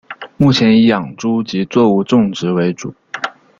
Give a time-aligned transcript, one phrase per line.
[0.35, 2.95] 目前以养猪及作物种植为主。